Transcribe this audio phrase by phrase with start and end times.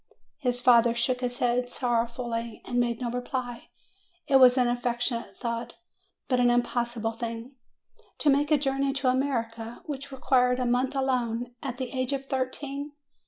[0.39, 3.69] His father shook his head sorrowfully and made no reply.
[4.27, 5.73] It was an affectionate thought,
[6.27, 7.51] but an im possible thing.
[8.17, 12.25] To make a journey to America, which required a month alone, at the age of
[12.25, 12.93] thirteen!